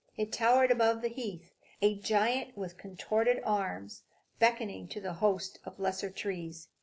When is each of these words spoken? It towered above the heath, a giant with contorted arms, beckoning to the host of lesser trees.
It 0.17 0.33
towered 0.33 0.71
above 0.71 1.03
the 1.03 1.09
heath, 1.09 1.53
a 1.79 1.93
giant 1.99 2.57
with 2.57 2.75
contorted 2.75 3.39
arms, 3.43 4.01
beckoning 4.39 4.87
to 4.87 4.99
the 4.99 5.13
host 5.13 5.59
of 5.63 5.79
lesser 5.79 6.09
trees. 6.09 6.69